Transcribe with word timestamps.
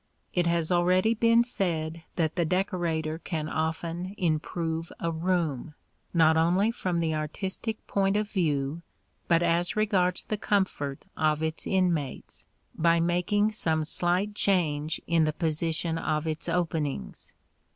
It 0.33 0.47
has 0.47 0.71
already 0.71 1.13
been 1.13 1.43
said 1.43 2.01
that 2.15 2.35
the 2.35 2.43
decorator 2.43 3.19
can 3.19 3.47
often 3.47 4.15
improve 4.17 4.91
a 4.99 5.11
room, 5.11 5.75
not 6.11 6.35
only 6.35 6.71
from 6.71 6.99
the 6.99 7.13
artistic 7.13 7.85
point 7.85 8.17
of 8.17 8.27
view, 8.27 8.81
but 9.27 9.43
as 9.43 9.75
regards 9.75 10.23
the 10.23 10.37
comfort 10.37 11.05
of 11.15 11.43
its 11.43 11.67
inmates, 11.67 12.45
by 12.75 12.99
making 12.99 13.51
some 13.51 13.83
slight 13.83 14.33
change 14.33 14.99
in 15.05 15.25
the 15.25 15.33
position 15.33 15.99
of 15.99 16.25
its 16.25 16.49
openings. 16.49 17.35